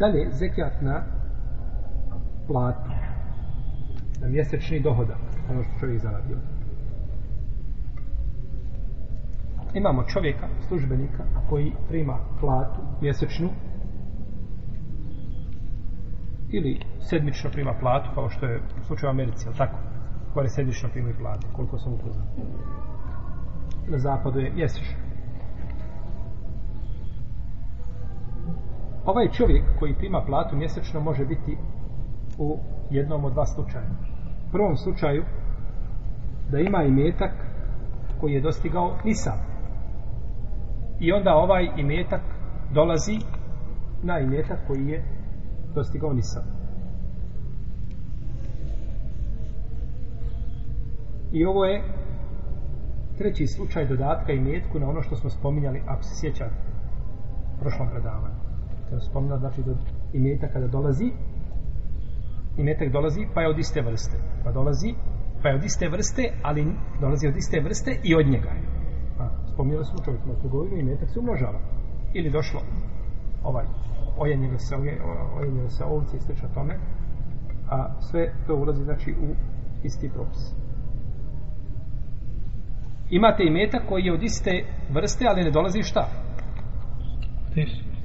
Dalje, 0.00 0.30
zekijat 0.30 0.82
na 0.82 1.02
platu. 2.46 2.90
Na 4.20 4.28
mjesečni 4.28 4.80
dohodak. 4.80 5.18
Ono 5.50 5.62
što 5.62 5.72
čovjek 5.80 6.00
zaradio. 6.02 6.36
Imamo 9.74 10.04
čovjeka, 10.04 10.48
službenika, 10.68 11.24
koji 11.48 11.72
prima 11.88 12.18
platu 12.40 12.80
mjesečnu 13.00 13.48
ili 16.48 16.80
sedmično 17.00 17.50
prima 17.50 17.74
platu, 17.80 18.10
kao 18.14 18.30
što 18.30 18.46
je 18.46 18.60
u 18.80 18.84
slučaju 18.84 19.10
u 19.10 19.14
Americi, 19.14 19.48
ali 19.48 19.56
tako? 19.56 19.78
Kvare 20.32 20.48
sedmično 20.48 20.88
primaju 20.88 21.14
platu, 21.18 21.46
koliko 21.52 21.78
sam 21.78 21.92
upoznao. 21.92 22.26
Na 23.88 23.98
zapadu 23.98 24.38
je 24.38 24.52
mjesečno. 24.52 25.09
Ovaj 29.10 29.28
čovjek 29.28 29.64
koji 29.78 29.94
prima 29.94 30.22
platu 30.26 30.56
mjesečno 30.56 31.00
može 31.00 31.24
biti 31.24 31.58
u 32.38 32.58
jednom 32.90 33.24
od 33.24 33.32
dva 33.32 33.46
slučaja. 33.46 33.90
U 34.48 34.52
prvom 34.52 34.76
slučaju 34.76 35.24
da 36.50 36.58
ima 36.58 36.82
imetak 36.82 37.32
koji 38.20 38.32
je 38.32 38.40
dostigao 38.40 38.96
nisam. 39.04 39.38
I 41.00 41.12
onda 41.12 41.34
ovaj 41.34 41.68
imetak 41.76 42.20
dolazi 42.74 43.18
na 44.02 44.18
imetak 44.20 44.58
koji 44.66 44.86
je 44.86 45.04
dostigao 45.74 46.12
nisam. 46.12 46.42
I 51.32 51.44
ovo 51.44 51.64
je 51.64 51.82
treći 53.18 53.46
slučaj 53.46 53.86
dodatka 53.86 54.32
imetku 54.32 54.78
na 54.78 54.88
ono 54.88 55.02
što 55.02 55.16
smo 55.16 55.30
spominjali, 55.30 55.82
ako 55.86 56.02
se 56.02 56.20
sjećate, 56.20 56.54
u 57.56 57.60
prošlom 57.60 57.88
predavanju. 57.90 58.49
Spominjali, 58.98 59.40
znači, 59.40 59.62
da 59.62 59.72
imetak 60.12 60.52
kada 60.52 60.66
dolazi, 60.66 61.12
imetak 62.56 62.92
dolazi, 62.92 63.26
pa 63.34 63.40
je 63.40 63.48
od 63.48 63.58
iste 63.58 63.82
vrste. 63.82 64.16
Pa 64.44 64.52
dolazi, 64.52 64.94
pa 65.42 65.48
je 65.48 65.54
od 65.54 65.64
iste 65.64 65.88
vrste, 65.88 66.22
ali 66.42 66.66
dolazi 67.00 67.28
od 67.28 67.36
iste 67.36 67.60
vrste 67.60 68.00
i 68.04 68.14
od 68.14 68.26
njega. 68.26 68.52
Pa, 69.18 69.30
spominjali 69.52 69.84
smo 69.84 70.04
čovjek 70.04 70.26
na 70.26 70.34
trgovinu 70.34 70.76
i 70.76 70.80
imetak 70.80 71.08
se 71.10 71.18
umnožava. 71.18 71.60
Ili 72.14 72.30
došlo 72.30 72.60
ovaj, 73.44 73.64
ojenjega 74.18 74.58
se, 74.58 74.76
ojenjega 75.36 75.68
se 75.68 75.84
ovce 75.84 76.16
i 76.16 76.20
slično 76.20 76.48
tome, 76.54 76.78
a 77.70 78.00
sve 78.00 78.32
to 78.46 78.56
ulazi, 78.56 78.84
znači, 78.84 79.10
u 79.10 79.34
isti 79.84 80.10
propis. 80.14 80.54
Imate 83.10 83.42
i 83.44 83.50
metak 83.50 83.82
koji 83.88 84.04
je 84.04 84.12
od 84.12 84.22
iste 84.22 84.64
vrste, 84.90 85.24
ali 85.28 85.42
ne 85.42 85.50
dolazi 85.50 85.82
šta? 85.82 86.08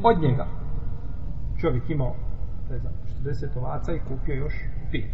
Od 0.03 0.21
njega. 0.21 0.64
Čovjek 1.61 1.89
imao, 1.89 2.15
ne 2.69 2.77
znam, 2.77 2.93
40 3.23 3.57
ovaca 3.57 3.93
i 3.93 3.99
kupio 3.99 4.35
još 4.35 4.53
5. 4.91 5.05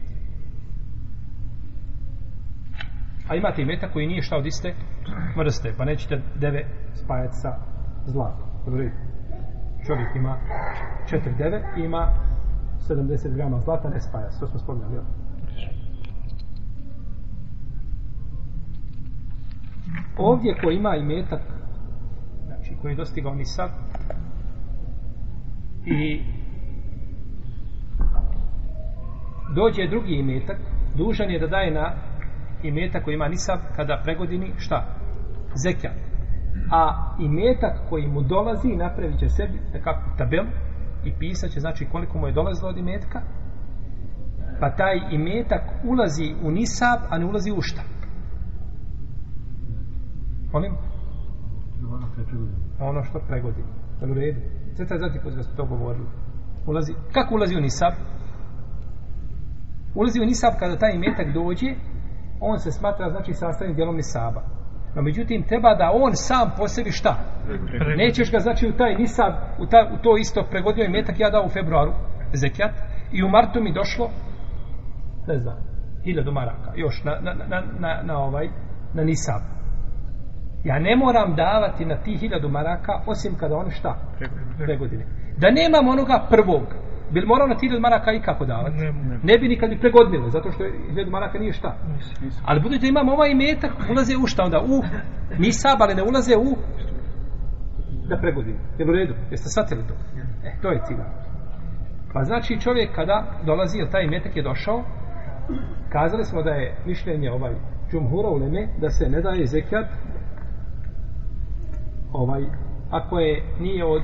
A 3.27 3.35
imate 3.35 3.61
i 3.61 3.65
meta 3.65 3.91
koji 3.91 4.07
nije 4.07 4.21
šta 4.21 4.37
od 4.37 4.45
iste 4.45 4.73
vrste, 5.37 5.73
pa 5.77 5.85
nećete 5.85 6.21
deve 6.39 6.65
spajati 6.93 7.35
sa 7.35 7.57
zlatom. 8.05 8.47
Dobro, 8.65 8.89
čovjek 9.87 10.15
ima 10.15 10.37
4 11.11 11.37
deve 11.37 11.63
i 11.77 11.81
ima 11.81 12.13
70 12.89 13.35
grama 13.35 13.59
zlata, 13.59 13.89
ne 13.89 13.99
spaja. 13.99 14.29
To 14.39 14.47
smo 14.47 14.59
spomnjali, 14.59 14.93
jel? 14.93 15.03
Ovdje 20.17 20.55
ko 20.63 20.71
ima 20.71 20.95
i 20.95 21.03
metak, 21.03 21.41
znači 22.45 22.75
koji 22.81 22.91
je 22.91 22.95
dostigao 22.95 23.35
ni 23.35 23.45
sad, 23.45 23.71
i 25.85 26.21
dođe 29.55 29.87
drugi 29.87 30.13
imetak, 30.13 30.57
dužan 30.97 31.29
je 31.29 31.39
da 31.39 31.47
daje 31.47 31.71
na 31.71 31.93
imetak 32.63 33.03
koji 33.03 33.15
ima 33.15 33.27
nisab 33.27 33.59
kada 33.75 34.01
pregodini 34.03 34.53
šta? 34.57 34.85
Zekijat. 35.55 35.95
A 36.71 37.15
imetak 37.19 37.89
koji 37.89 38.07
mu 38.07 38.21
dolazi 38.21 38.75
napravit 38.75 39.19
će 39.19 39.29
sebi 39.29 39.59
nekakvu 39.73 40.11
tabel 40.17 40.45
i 41.05 41.13
pisat 41.19 41.51
će 41.51 41.59
znači 41.59 41.85
koliko 41.91 42.17
mu 42.17 42.27
je 42.27 42.33
dolazilo 42.33 42.69
od 42.69 42.77
imetka 42.77 43.21
pa 44.59 44.69
taj 44.69 44.95
imetak 45.11 45.61
ulazi 45.83 46.35
u 46.43 46.51
nisab 46.51 46.99
a 47.09 47.17
ne 47.17 47.25
ulazi 47.25 47.51
u 47.51 47.61
šta? 47.61 47.81
Molim? 50.53 50.73
Ono 52.79 53.03
što 53.03 53.19
pregodini. 53.27 53.67
Jel 54.01 54.11
u 54.11 54.13
redu? 54.13 54.39
Sve 54.75 54.85
taj 54.87 54.97
zati 54.97 55.19
put 55.23 55.33
smo 55.33 55.55
to 55.57 55.65
govorili. 55.65 56.07
Ulazi, 56.67 56.93
kako 57.13 57.35
ulazi 57.35 57.55
u 57.55 57.61
nisab? 57.61 57.93
Ulazi 59.95 60.21
u 60.21 60.25
nisab 60.25 60.53
kada 60.59 60.77
taj 60.77 60.93
imetak 60.95 61.33
dođe, 61.33 61.67
on 62.39 62.59
se 62.59 62.71
smatra 62.71 63.09
znači 63.09 63.33
sastavnim 63.33 63.75
dijelom 63.75 63.95
nisaba. 63.95 64.41
No 64.95 65.01
međutim, 65.01 65.43
treba 65.43 65.75
da 65.75 65.91
on 65.93 66.11
sam 66.15 66.51
po 66.57 66.67
sebi 66.67 66.91
šta? 66.91 67.17
Nećeš 67.97 68.31
ga 68.31 68.39
znači 68.39 68.67
u 68.67 68.77
taj 68.77 68.95
nisab, 68.95 69.33
u, 69.59 69.65
ta, 69.65 69.89
u 69.93 69.97
to 70.03 70.17
isto 70.17 70.47
pregodio 70.49 70.85
imetak 70.85 71.19
ja 71.19 71.29
dao 71.29 71.43
u 71.45 71.49
februaru 71.49 71.93
zekijat 72.33 72.71
i 73.11 73.23
u 73.23 73.29
martu 73.29 73.61
mi 73.61 73.73
došlo 73.73 74.09
ne 75.27 75.39
znam, 75.39 75.57
hiljadu 76.03 76.31
maraka 76.31 76.71
još 76.75 77.03
na, 77.03 77.11
na, 77.21 77.33
na, 77.33 77.61
na, 77.79 78.01
na 78.03 78.17
ovaj 78.17 78.49
na 78.93 79.03
nisab. 79.03 79.41
Ja 80.63 80.79
ne 80.79 80.95
moram 80.95 81.35
davati 81.35 81.85
na 81.85 81.95
ti 81.95 82.17
hiljadu 82.17 82.49
maraka 82.49 82.93
osim 83.07 83.35
kada 83.35 83.55
on 83.55 83.69
šta? 83.69 83.95
Pregodine. 84.57 85.05
Da 85.37 85.51
nemam 85.51 85.87
onoga 85.87 86.27
prvog 86.29 86.63
Bil 87.13 87.25
morao 87.27 87.47
na 87.47 87.55
hiljadu 87.59 87.81
maraka 87.81 88.11
i 88.11 88.21
kako 88.21 88.45
davati? 88.45 88.75
Ne, 88.75 88.91
ne. 88.91 89.19
ne 89.23 89.37
bi 89.37 89.47
nikad 89.47 89.69
bi 89.69 89.79
pregodnilo, 89.79 90.29
zato 90.29 90.51
što 90.51 90.63
hiljadu 90.89 91.11
maraka 91.11 91.39
nije 91.39 91.53
šta. 91.53 91.77
Nis, 91.93 92.21
nis. 92.21 92.41
Ali 92.45 92.61
budete 92.61 92.87
imam 92.87 93.09
ovaj 93.09 93.31
imetak, 93.31 93.71
ulaze 93.91 94.13
u 94.23 94.27
šta 94.27 94.43
onda? 94.43 94.59
U 94.59 94.83
nisab, 95.37 95.77
ali 95.79 95.95
ne 95.95 96.03
ulaze 96.03 96.35
u 96.37 96.55
da 98.09 98.17
pregodinu. 98.17 98.59
Jel 98.77 98.89
u 98.89 98.93
redu? 98.93 99.13
Jeste 99.31 99.49
shvatili 99.49 99.87
to? 99.87 99.93
E, 100.47 100.51
to 100.61 100.71
je 100.71 100.81
cilj. 100.85 100.97
Pa 102.13 102.23
znači 102.23 102.59
čovjek 102.59 102.95
kada 102.95 103.17
dolazi, 103.45 103.77
ili 103.77 103.89
taj 103.89 104.03
imetak 104.03 104.35
je 104.35 104.43
došao, 104.43 104.83
kazali 105.89 106.23
smo 106.23 106.43
da 106.43 106.49
je 106.49 106.75
mišljenje 106.85 107.31
ovaj 107.31 107.53
džumhura 107.91 108.29
u 108.29 108.37
Leme, 108.37 108.67
da 108.81 108.89
se 108.89 109.09
ne 109.09 109.21
daje 109.21 109.45
zekijat 109.45 109.87
ovaj, 112.13 112.43
ako 112.91 113.19
je 113.19 113.43
nije 113.59 113.85
od 113.85 114.03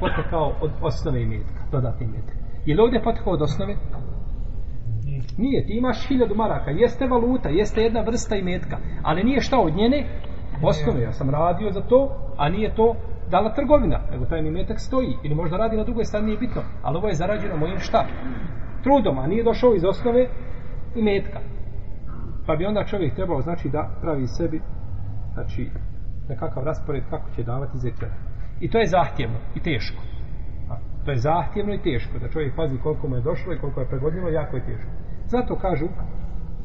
potekao 0.00 0.52
od 0.60 0.70
osnove 0.82 1.22
imetka 1.22 1.60
dodatni 1.72 2.06
metak. 2.06 2.36
Je 2.66 2.74
li 2.74 2.82
ovdje 2.82 3.02
potekao 3.02 3.32
od 3.32 3.42
osnove? 3.42 3.74
Nije, 5.38 5.66
ti 5.66 5.72
imaš 5.72 6.08
hiljadu 6.08 6.34
maraka, 6.34 6.70
jeste 6.70 7.06
valuta, 7.06 7.48
jeste 7.48 7.82
jedna 7.82 8.00
vrsta 8.00 8.36
imetka, 8.36 8.76
ali 9.02 9.24
nije 9.24 9.40
šta 9.40 9.58
od 9.58 9.74
njene 9.76 10.06
osnove. 10.62 11.02
Ja 11.02 11.12
sam 11.12 11.30
radio 11.30 11.70
za 11.70 11.80
to, 11.80 12.08
a 12.36 12.48
nije 12.48 12.74
to 12.74 12.94
dala 13.30 13.54
trgovina, 13.54 14.00
nego 14.10 14.24
taj 14.24 14.40
imetak 14.40 14.80
stoji, 14.80 15.16
ili 15.22 15.34
možda 15.34 15.56
radi 15.56 15.76
na 15.76 15.84
drugoj 15.84 16.04
strani, 16.04 16.26
nije 16.26 16.38
bitno, 16.38 16.62
ali 16.82 16.96
ovo 16.96 17.08
je 17.08 17.14
zarađeno 17.14 17.56
mojim 17.56 17.78
šta? 17.78 18.06
Trudom, 18.82 19.18
a 19.18 19.26
nije 19.26 19.44
došao 19.44 19.74
iz 19.74 19.84
osnove 19.84 20.28
imetka. 20.96 21.40
Pa 22.46 22.56
bi 22.56 22.66
onda 22.66 22.84
čovjek 22.84 23.14
trebao, 23.14 23.40
znači, 23.40 23.68
da 23.68 23.90
pravi 24.00 24.26
sebi, 24.26 24.60
znači, 25.34 25.70
nekakav 26.28 26.64
raspored 26.64 27.02
kako 27.10 27.30
će 27.30 27.42
davati 27.42 27.78
zekijat. 27.78 28.12
I 28.62 28.68
to 28.70 28.78
je 28.78 28.86
zahtjevno 28.86 29.38
i 29.54 29.60
teško. 29.60 30.02
To 31.04 31.10
je 31.10 31.16
zahtjevno 31.16 31.74
i 31.74 31.82
teško, 31.82 32.18
da 32.18 32.28
čovjek 32.28 32.56
pazi 32.56 32.78
koliko 32.82 33.08
mu 33.08 33.16
je 33.16 33.22
došlo 33.22 33.52
i 33.52 33.58
koliko 33.58 33.80
je 33.80 33.88
pregodnilo, 33.88 34.28
jako 34.28 34.56
je 34.56 34.64
teško. 34.64 34.90
Zato 35.26 35.56
kažu 35.56 35.86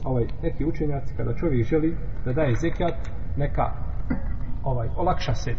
ovaj, 0.03 0.25
neki 0.43 0.65
učenjaci, 0.65 1.15
kada 1.17 1.35
čovjek 1.35 1.67
želi 1.67 1.97
da 2.25 2.33
daje 2.33 2.55
zekijat, 2.55 3.09
neka 3.37 3.65
ovaj, 4.63 4.89
olakša 4.95 5.33
se 5.33 5.51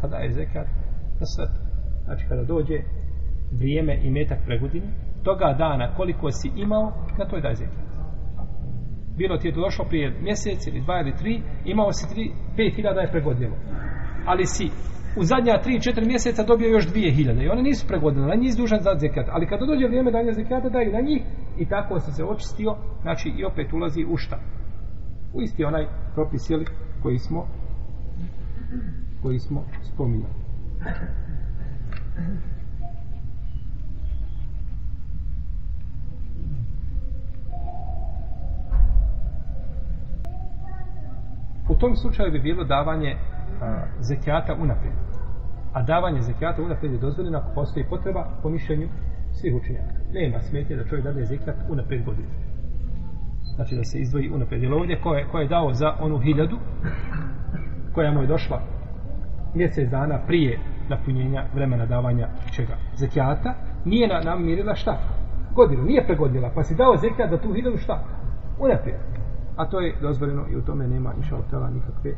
kada 0.00 0.16
daje 0.16 0.30
zekijat 0.32 0.66
na 1.20 1.26
sve. 1.26 1.46
Znači, 2.04 2.26
kada 2.28 2.44
dođe 2.44 2.78
vrijeme 3.52 3.98
i 4.02 4.10
metak 4.10 4.38
pregodine, 4.46 4.86
toga 5.22 5.54
dana 5.58 5.94
koliko 5.96 6.30
si 6.30 6.50
imao, 6.56 6.92
na 7.18 7.24
to 7.28 7.36
je 7.36 7.42
daje 7.42 7.54
zekijat. 7.54 7.84
Bilo 9.16 9.36
ti 9.38 9.48
je 9.48 9.54
to 9.54 9.60
došlo 9.60 9.84
prije 9.84 10.10
mjesec 10.20 10.66
ili 10.66 10.80
dva 10.80 11.00
ili 11.00 11.16
tri, 11.16 11.42
imao 11.64 11.92
si 11.92 12.14
tri, 12.14 12.32
pet 12.56 12.76
hiljada 12.76 13.00
je 13.00 13.10
pregodnilo. 13.10 13.56
Ali 14.26 14.46
si 14.46 14.70
u 15.16 15.24
zadnja 15.24 15.62
3-4 15.64 16.06
mjeseca 16.06 16.42
dobio 16.42 16.68
još 16.68 16.88
2000 16.92 17.44
i 17.44 17.48
one 17.48 17.62
nisu 17.62 17.86
pregodene, 17.86 18.26
na 18.26 18.34
njih 18.34 18.48
izdužan 18.48 18.80
za 18.82 18.94
zekat, 18.98 19.26
ali 19.28 19.46
kada 19.46 19.66
dođe 19.66 19.86
vrijeme 19.86 20.10
danja 20.10 20.32
zekata 20.32 20.68
daju 20.68 20.92
na 20.92 21.00
njih 21.00 21.22
i 21.58 21.66
tako 21.66 22.00
se 22.00 22.12
se 22.12 22.24
očistio, 22.24 22.76
znači 23.02 23.28
i 23.28 23.44
opet 23.44 23.72
ulazi 23.72 24.04
u 24.04 24.16
šta? 24.16 24.38
U 25.34 25.42
isti 25.42 25.64
onaj 25.64 25.86
propis 26.14 26.50
jeli, 26.50 26.66
koji 27.02 27.18
smo 27.18 27.46
koji 29.22 29.38
smo 29.38 29.64
spominjali. 29.82 30.34
U 41.68 41.74
tom 41.74 41.96
slučaju 41.96 42.32
bi 42.32 42.38
bilo 42.38 42.64
davanje 42.64 43.16
zekijata 44.00 44.54
unaprijed. 44.54 44.94
A 45.72 45.82
davanje 45.82 46.20
zekijata 46.20 46.62
unaprijed 46.62 46.92
je 46.92 47.00
dozvoljeno 47.00 47.38
ako 47.38 47.54
postoji 47.54 47.86
potreba 47.88 48.28
po 48.42 48.48
mišljenju 48.48 48.88
Svih 49.32 49.54
učenjaka. 49.54 49.94
Nema 50.12 50.40
smetnje 50.40 50.76
da 50.76 50.84
čovjek 50.84 51.04
dadne 51.04 51.24
zekijat 51.24 51.56
unaprijed 51.68 52.04
godinu. 52.04 52.28
Znači 53.54 53.76
da 53.76 53.84
se 53.84 53.98
izdvoji 53.98 54.30
unaprijed. 54.30 54.62
Jer 54.62 54.72
ovdje 54.72 55.00
ko 55.00 55.14
je, 55.14 55.26
ko 55.28 55.38
je 55.38 55.48
dao 55.48 55.72
za 55.72 55.92
onu 56.00 56.18
hiljadu, 56.18 56.58
koja 57.94 58.12
mu 58.12 58.20
je 58.20 58.26
došla 58.26 58.62
mjesec 59.54 59.90
dana 59.90 60.18
prije 60.26 60.58
napunjenja 60.88 61.44
vremena 61.54 61.86
davanja 61.86 62.28
čega? 62.52 62.76
Zekijata, 62.96 63.54
nije 63.84 64.08
na, 64.08 64.20
namirila 64.20 64.74
šta? 64.74 64.98
Godinu, 65.54 65.82
nije 65.82 66.06
pregodila, 66.06 66.50
pa 66.54 66.62
si 66.62 66.74
dao 66.74 66.96
zekijat 66.96 67.30
za 67.30 67.38
tu 67.38 67.52
hiljadu 67.52 67.76
šta? 67.76 68.04
Unaprijed. 68.58 69.00
A 69.56 69.68
to 69.68 69.80
je 69.80 69.94
dozvoljeno 70.02 70.44
i 70.50 70.56
u 70.56 70.64
tome 70.64 70.88
nema 70.88 71.14
inša 71.16 71.36
tela 71.50 71.70
nikakve 71.70 72.14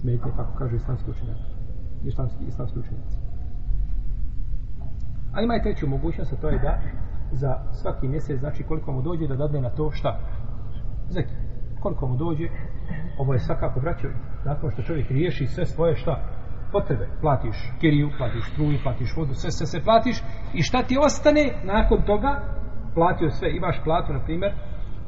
smetnje, 0.00 0.30
kako 0.36 0.58
kažu 0.58 0.76
islamski 0.76 1.10
učenjaci. 1.10 1.50
Islamski, 2.04 2.44
islamski 2.44 2.78
učenjaci. 2.78 3.18
A 5.34 5.42
ima 5.42 5.56
i 5.56 5.62
treću 5.62 5.88
mogućnost, 5.88 6.32
a 6.32 6.36
to 6.36 6.48
je 6.48 6.58
da 6.58 6.80
za 7.32 7.52
svaki 7.72 8.08
mjesec, 8.08 8.40
znači 8.40 8.62
koliko 8.62 8.92
mu 8.92 9.02
dođe 9.02 9.26
da 9.26 9.36
dadne 9.36 9.60
na 9.60 9.70
to 9.70 9.90
šta? 9.90 10.18
Zeki. 11.08 11.34
Koliko 11.80 12.06
mu 12.06 12.16
dođe, 12.16 12.48
ovo 13.18 13.32
je 13.32 13.38
svakako 13.38 13.80
vraćao, 13.80 14.10
nakon 14.44 14.70
što 14.70 14.82
čovjek 14.82 15.10
riješi 15.10 15.46
sve 15.46 15.66
svoje 15.66 15.96
šta? 15.96 16.14
Potrebe. 16.72 17.08
Platiš 17.20 17.56
kiriju, 17.80 18.10
platiš 18.18 18.52
struju, 18.52 18.78
platiš 18.82 19.16
vodu, 19.16 19.34
sve, 19.34 19.50
sve, 19.50 19.66
sve 19.66 19.80
platiš 19.84 20.22
i 20.54 20.62
šta 20.62 20.82
ti 20.82 20.98
ostane 21.06 21.44
nakon 21.64 22.02
toga? 22.06 22.40
Platio 22.94 23.30
sve, 23.30 23.56
imaš 23.56 23.80
platu, 23.84 24.12
na 24.12 24.24
primjer, 24.24 24.52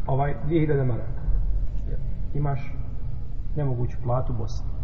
ovaj 0.06 0.35
2000 0.47 0.87
maraka. 0.87 1.21
Imaš 2.35 2.61
nemoguću 3.56 3.97
platu 4.05 4.32
Bosni. 4.32 4.75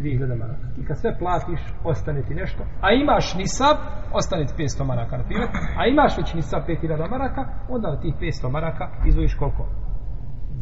2000 0.00 0.38
maraka. 0.38 0.66
I 0.80 0.84
kad 0.84 0.98
sve 0.98 1.18
platiš, 1.18 1.60
ostane 1.84 2.22
ti 2.22 2.34
nešto. 2.34 2.62
A 2.80 2.92
imaš 2.92 3.34
nisab, 3.34 3.76
ostane 4.12 4.46
ti 4.46 4.54
500 4.58 4.84
maraka, 4.86 5.16
na 5.16 5.24
primjer. 5.24 5.48
A 5.78 5.86
imaš 5.86 6.18
već 6.18 6.34
nisab 6.34 6.62
5000 6.68 7.10
maraka, 7.10 7.42
onda 7.68 7.90
na 7.90 8.00
tih 8.00 8.14
500 8.20 8.50
maraka 8.50 8.84
izvojiš 9.06 9.34
koliko? 9.34 9.66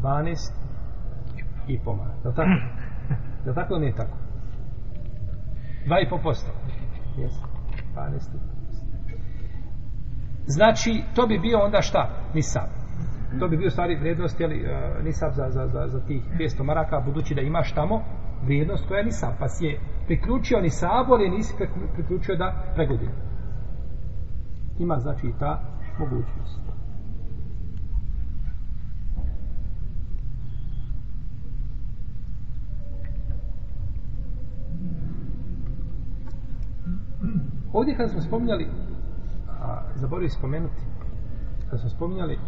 12 0.02 0.52
i 1.68 1.80
po 1.84 1.96
maraka. 1.96 2.20
Je 2.24 2.28
li 2.28 2.34
tako? 2.34 2.50
Je 3.44 3.50
li 3.50 3.54
tako 3.54 3.74
ili 3.74 3.80
nije 3.80 3.94
tako? 3.94 4.16
2,5%. 5.86 6.48
Jes. 7.18 7.32
12 7.94 8.54
Znači, 10.46 11.02
to 11.14 11.26
bi 11.26 11.38
bio 11.38 11.58
onda 11.58 11.80
šta? 11.80 12.10
Nisab. 12.34 12.68
To 13.40 13.48
bi 13.48 13.56
bio 13.56 13.70
stvari 13.70 13.96
vrijednost, 13.96 14.40
jeli, 14.40 14.62
uh, 14.62 14.68
e, 14.68 15.02
nisab 15.02 15.32
za, 15.32 15.46
za, 15.50 15.66
za, 15.66 15.88
za 15.88 16.00
tih 16.06 16.22
500 16.38 16.64
maraka, 16.64 17.00
budući 17.00 17.34
da 17.34 17.40
imaš 17.40 17.72
tamo 17.72 18.02
vrijednost 18.44 18.88
koja 18.88 18.98
je 18.98 19.04
nisab, 19.04 19.32
pa 19.38 19.48
si 19.48 19.64
je 19.64 19.80
priključio 20.06 20.60
nisab, 20.60 21.12
ali 21.12 21.30
nisi 21.30 21.54
priključio 21.94 22.36
da 22.36 22.72
pregodi. 22.74 23.08
Ima 24.78 24.98
znači 24.98 25.32
ta 25.38 25.60
mogućnost. 25.98 26.60
Ovdje 37.72 37.96
kada 37.96 38.08
smo 38.08 38.20
spominjali, 38.20 38.66
a, 39.48 39.82
zaboravio 39.94 40.30
spomenuti, 40.30 40.82
kada 41.64 41.78
smo 41.78 41.90
spominjali 41.90 42.34
e, 42.34 42.38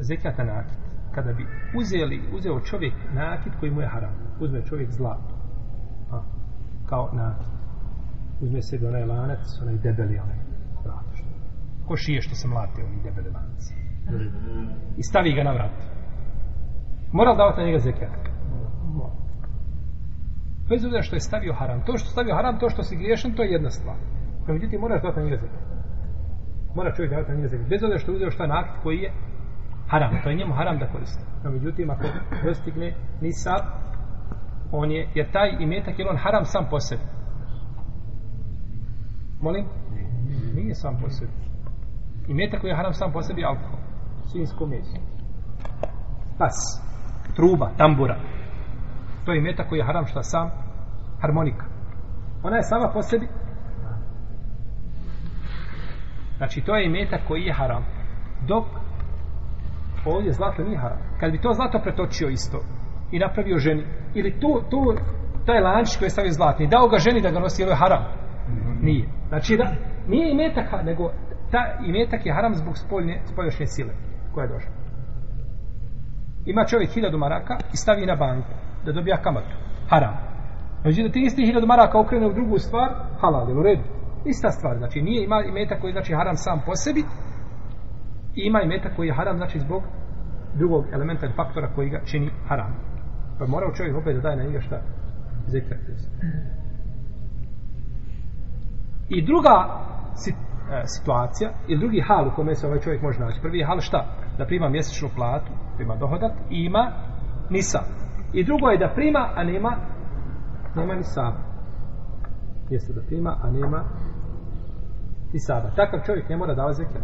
zekata 0.00 0.44
nakit, 0.44 0.87
kada 1.14 1.32
bi 1.32 1.46
uzeli, 1.78 2.22
uzeo 2.36 2.60
čovjek 2.60 2.94
nakit 3.12 3.52
koji 3.60 3.70
mu 3.72 3.80
je 3.80 3.88
haram, 3.88 4.14
uzme 4.40 4.64
čovjek 4.64 4.90
zlato, 4.90 5.34
a, 6.12 6.22
kao 6.88 7.10
nakit, 7.12 7.52
uzme 8.40 8.62
sebi 8.62 8.86
onaj 8.86 9.04
lanac, 9.04 9.58
onaj 9.62 9.74
debeli, 9.74 10.18
onaj 10.18 10.38
vrat, 10.84 11.06
što, 11.14 11.28
ko 11.86 11.96
šije 11.96 12.20
što 12.20 12.34
se 12.34 12.48
mlate, 12.48 12.84
oni 12.84 13.02
debeli 13.02 13.30
lanac, 13.30 13.62
i 14.96 15.02
stavi 15.02 15.32
ga 15.32 15.42
na 15.42 15.52
vrat. 15.52 15.76
Mora 17.12 17.34
davati 17.34 17.60
na 17.60 17.66
njega 17.66 17.78
zekat. 17.78 18.28
Bez 20.68 20.84
obzira 20.84 21.02
što 21.02 21.16
je 21.16 21.20
stavio 21.20 21.54
haram. 21.54 21.80
To 21.86 21.98
što 21.98 22.08
stavio 22.10 22.34
haram, 22.34 22.58
to 22.58 22.68
što 22.70 22.82
si 22.82 22.96
griješan, 22.96 23.32
to 23.32 23.42
je 23.42 23.52
jedna 23.52 23.70
stvar. 23.70 23.96
Međutim, 24.48 24.80
moraš 24.80 25.02
davati 25.02 25.20
na 25.20 25.24
njega 25.24 25.36
zekijat. 25.36 25.64
Mora 26.74 26.94
čovjek 26.94 27.10
davati 27.12 27.30
na 27.30 27.36
njega 27.36 27.48
zekijat. 27.48 27.70
Bez 27.70 27.82
obzira 27.82 27.98
što 27.98 28.10
je 28.12 28.16
uzeo 28.16 28.30
šta 28.30 28.46
nakit 28.46 28.82
koji 28.82 28.98
je 28.98 29.12
haram. 29.88 30.22
To 30.22 30.30
je 30.30 30.36
njemu 30.36 30.54
haram 30.54 30.78
da 30.78 30.86
koristi. 30.86 31.24
No, 31.44 31.50
međutim, 31.50 31.90
ako 31.90 32.04
dostigne 32.44 32.94
nisab, 33.20 33.62
on 34.72 34.90
je, 34.90 35.08
jer 35.14 35.32
taj 35.32 35.56
imetak, 35.60 35.98
je 35.98 36.10
on 36.10 36.16
haram 36.16 36.44
sam 36.44 36.66
po 36.70 36.80
sebi? 36.80 37.02
Molim? 39.40 39.66
Nije 40.54 40.74
sam 40.74 40.98
po 41.00 41.08
sebi. 41.08 41.32
Imetak 42.28 42.60
koji 42.60 42.70
je 42.70 42.76
haram 42.76 42.94
sam 42.94 43.12
po 43.12 43.22
sebi 43.22 43.40
je 43.40 43.46
alkohol. 43.46 43.78
Svinsko 44.32 44.66
meso. 44.66 44.96
Pas. 46.38 46.82
Truba, 47.36 47.70
tambura. 47.76 48.16
To 49.24 49.32
je 49.32 49.38
imetak 49.38 49.68
koji 49.68 49.78
je 49.78 49.84
haram 49.84 50.06
šta 50.06 50.22
sam? 50.22 50.50
Harmonika. 51.20 51.64
Ona 52.42 52.56
je 52.56 52.62
sama 52.62 52.90
po 52.94 53.02
sebi. 53.02 53.28
Znači, 56.36 56.60
to 56.60 56.76
je 56.76 56.86
imetak 56.86 57.20
koji 57.28 57.42
je 57.42 57.52
haram. 57.52 57.84
Dok 58.46 58.64
ovdje 60.08 60.32
zlato 60.32 60.62
nije 60.62 60.78
haram. 60.78 60.98
Kad 61.20 61.32
bi 61.32 61.40
to 61.40 61.52
zlato 61.52 61.78
pretočio 61.78 62.28
isto 62.28 62.58
i 63.12 63.18
napravio 63.18 63.58
ženi, 63.58 63.84
ili 64.14 64.40
tu, 64.40 64.62
tu 64.70 64.94
taj 65.46 65.60
lanč 65.60 65.96
koji 65.98 66.06
je 66.06 66.10
stavio 66.10 66.32
zlatni, 66.32 66.66
dao 66.66 66.88
ga 66.88 66.98
ženi 66.98 67.20
da 67.20 67.30
ga 67.30 67.40
nosi, 67.40 67.62
ili 67.62 67.70
je 67.70 67.76
haram? 67.76 68.04
Nije. 68.82 69.08
Znači, 69.28 69.56
da, 69.56 69.66
nije 70.08 70.32
imetak, 70.32 70.84
nego 70.84 71.10
ta 71.50 71.62
imetak 71.86 72.26
je 72.26 72.34
haram 72.34 72.54
zbog 72.54 72.78
spoljne, 72.78 73.20
spoljašnje 73.24 73.66
sile 73.66 73.92
koja 74.34 74.44
je 74.44 74.52
došla. 74.52 74.70
Ima 76.46 76.64
čovjek 76.64 76.90
hiljadu 76.90 77.18
maraka 77.18 77.56
i 77.72 77.76
stavi 77.76 78.06
na 78.06 78.16
banku 78.16 78.52
da 78.84 78.92
dobija 78.92 79.22
kamatu. 79.22 79.54
Haram. 79.90 80.14
Znači 80.82 81.02
da 81.02 81.12
ti 81.12 81.20
isti 81.20 81.46
hiljadu 81.46 81.66
maraka 81.66 82.00
okrene 82.00 82.26
u 82.26 82.32
drugu 82.32 82.58
stvar, 82.58 82.88
halal, 83.20 83.48
je 83.48 83.54
u 83.54 83.62
redu. 83.62 83.82
Ista 84.24 84.50
stvar, 84.50 84.76
znači 84.78 85.02
nije 85.02 85.24
ima 85.24 85.42
imetak 85.48 85.80
koji 85.80 85.92
znači 85.92 86.14
haram 86.14 86.36
sam 86.36 86.62
po 86.66 86.74
sebi, 86.74 87.00
i 88.34 88.46
ima 88.46 88.62
imetak 88.62 88.96
koji 88.96 89.06
je 89.06 89.14
haram, 89.14 89.36
znači 89.36 89.58
zbog 89.58 89.82
drugog 90.54 90.84
elementa 90.92 91.26
ili 91.26 91.34
faktora 91.34 91.68
koji 91.74 91.90
ga 91.90 92.00
čini 92.04 92.30
haram. 92.48 92.74
Pa 93.38 93.46
mora 93.46 93.74
čovjek 93.74 93.96
opet 93.96 94.16
da 94.16 94.20
daje 94.20 94.36
na 94.36 94.42
njega 94.42 94.60
šta? 94.60 94.80
Zekrat. 95.46 95.80
I 99.08 99.26
druga 99.26 99.66
e, 100.70 100.82
situacija, 100.84 101.50
ili 101.68 101.80
drugi 101.80 102.00
hal 102.00 102.28
u 102.28 102.34
kome 102.36 102.54
se 102.54 102.66
ovaj 102.66 102.80
čovjek 102.80 103.02
može 103.02 103.20
naći. 103.20 103.40
Prvi 103.42 103.58
je 103.58 103.66
hal 103.66 103.80
šta? 103.80 104.06
Da 104.38 104.46
prima 104.46 104.68
mjesečnu 104.68 105.08
platu, 105.16 105.52
prima 105.76 105.96
dohodak 105.96 106.32
i 106.50 106.64
ima 106.64 106.92
nisa. 107.50 107.78
I 108.32 108.44
drugo 108.44 108.68
je 108.68 108.78
da 108.78 108.92
prima, 108.94 109.32
a 109.34 109.44
nema 109.44 109.76
nema 110.78 110.94
nisa. 110.94 111.32
Jeste 112.70 112.92
da 112.92 113.02
prima, 113.02 113.36
a 113.42 113.50
nema 113.50 113.84
ni. 115.32 115.40
Takav 115.76 116.00
čovjek 116.06 116.28
ne 116.28 116.36
mora 116.36 116.54
davati 116.54 116.76
zekat. 116.76 117.02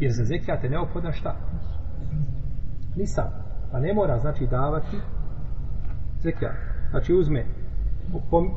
Jer 0.00 0.12
za 0.12 0.24
zekat 0.24 0.64
je 0.64 0.70
neophodna 0.70 1.12
šta? 1.12 1.36
Ni 2.96 3.06
sab. 3.06 3.32
Pa 3.72 3.80
ne 3.80 3.94
mora, 3.94 4.18
znači, 4.18 4.46
davati 4.46 4.96
zekijat. 6.20 6.56
Znači, 6.90 7.14
uzme 7.14 7.46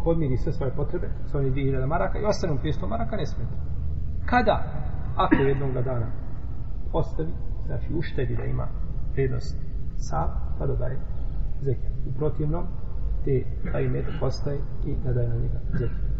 podmiri 0.04 0.38
sve 0.38 0.52
svoje 0.52 0.72
potrebe, 0.72 1.08
sa 1.26 1.38
onih 1.38 1.54
2000 1.54 1.86
maraka 1.88 2.20
i 2.20 2.26
ostane 2.26 2.54
500 2.64 2.88
maraka, 2.88 3.16
ne 3.16 3.26
smeta. 3.26 3.56
Kada? 4.26 4.64
Ako 5.16 5.36
jednog 5.36 5.74
dana 5.74 6.08
ostavi, 6.94 7.32
znači 7.66 7.94
uštedi 7.94 8.36
da 8.36 8.44
ima 8.44 8.68
prednost 9.14 9.58
sa, 9.98 10.30
pa 10.60 10.68
dodaje 10.68 10.98
zekijat. 11.62 11.94
U 12.10 12.18
protivnom, 12.18 12.68
te 13.26 13.44
taj 13.72 13.84
imetak 13.84 14.22
ostaje 14.22 14.60
i 14.86 14.96
ne 15.06 15.14
daje 15.14 15.30
na 15.30 15.36
njega 15.36 15.60
zekijat. 15.72 16.15